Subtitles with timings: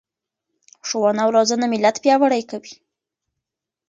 [0.87, 2.73] ښوونه او روزنه ملت پیاوړی کوي.